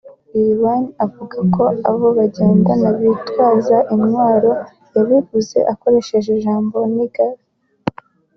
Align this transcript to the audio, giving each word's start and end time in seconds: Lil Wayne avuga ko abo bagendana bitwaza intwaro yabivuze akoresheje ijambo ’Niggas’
Lil 0.33 0.51
Wayne 0.63 0.89
avuga 1.05 1.37
ko 1.55 1.63
abo 1.89 2.07
bagendana 2.17 2.89
bitwaza 2.99 3.77
intwaro 3.95 4.51
yabivuze 4.93 5.57
akoresheje 5.73 6.29
ijambo 6.37 6.75
’Niggas’ 6.93 7.39